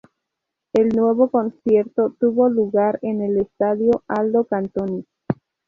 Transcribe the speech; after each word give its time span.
El 0.73 0.89
nuevo 0.95 1.29
concierto 1.29 2.15
tuvo 2.19 2.49
lugar 2.49 2.97
en 3.03 3.21
el 3.21 3.37
estadio 3.37 4.01
Aldo 4.07 4.45
Cantoni. 4.45 5.05